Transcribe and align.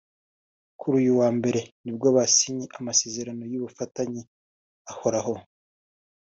Kuri 0.79 0.93
uyu 1.01 1.13
wa 1.19 1.29
Mbere 1.37 1.61
nibwo 1.83 2.07
basinye 2.17 2.65
amasezerano 2.77 3.43
y’ubufatanye 3.51 4.21
ahoraho 4.91 5.33